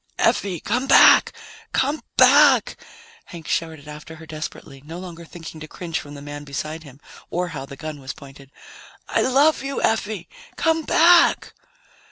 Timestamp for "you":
9.61-9.79